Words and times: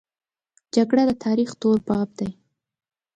جګړه 0.75 1.03
د 1.09 1.11
تاریخ 1.25 1.49
تور 1.61 1.77
باب 1.87 2.09
دی 2.19 2.29